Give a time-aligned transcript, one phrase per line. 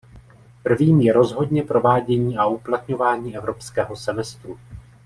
[0.63, 4.59] Prvým je rozhodně provádění a uplatňování evropského semestru.